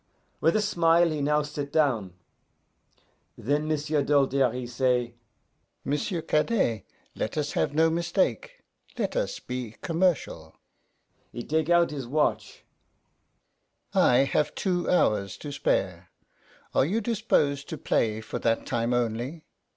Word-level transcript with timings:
With 0.39 0.55
a 0.55 0.63
smile 0.63 1.11
he 1.11 1.21
now 1.21 1.43
sit 1.43 1.71
down. 1.71 2.15
Then 3.37 3.67
M'sieu' 3.67 4.01
Doltaire, 4.01 4.51
he 4.51 4.65
say, 4.65 5.13
'M'sieu' 5.85 6.23
Cadet, 6.23 6.85
let 7.13 7.37
us 7.37 7.51
have 7.51 7.75
no 7.75 7.91
mistake 7.91 8.63
let 8.97 9.15
us 9.15 9.39
be 9.39 9.75
commercial.' 9.83 10.55
He 11.31 11.43
take 11.43 11.69
out 11.69 11.91
his 11.91 12.07
watch. 12.07 12.63
'I 13.93 14.17
have 14.23 14.55
two 14.55 14.89
hours 14.89 15.37
to 15.37 15.51
spare; 15.51 16.09
are 16.73 16.83
you 16.83 16.99
dispose 16.99 17.63
to 17.65 17.77
play 17.77 18.21
for 18.21 18.39
that 18.39 18.65
time 18.65 18.95
only? 18.95 19.43